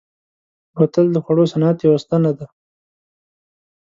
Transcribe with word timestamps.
بوتل 0.75 1.07
د 1.13 1.17
خوړو 1.23 1.45
صنعت 1.51 1.77
یوه 1.85 1.97
ستنه 2.03 2.31
ده. 2.37 2.45